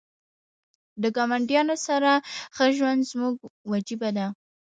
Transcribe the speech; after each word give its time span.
د 1.01 1.03
ګاونډیانو 1.15 1.75
سره 1.87 2.11
ښه 2.55 2.65
ژوند 2.77 3.01
زموږ 3.11 3.35
وجیبه 3.71 4.09
ده. 4.17 4.27